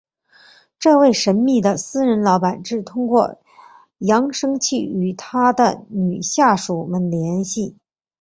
[0.79, 3.37] 这位神秘的私人老板只通过
[3.99, 7.77] 扬声器与他的女下属们联系。